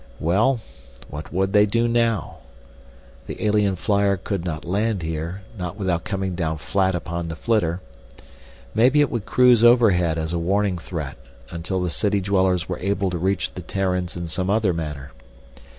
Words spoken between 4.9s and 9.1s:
here, not without coming down flat upon the flitter. Maybe